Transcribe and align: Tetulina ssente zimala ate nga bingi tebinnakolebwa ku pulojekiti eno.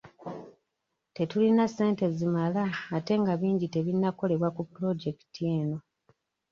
Tetulina 1.15 1.63
ssente 1.69 2.05
zimala 2.17 2.63
ate 2.97 3.13
nga 3.21 3.33
bingi 3.41 3.67
tebinnakolebwa 3.73 4.49
ku 4.55 4.61
pulojekiti 4.71 5.41
eno. 5.57 5.77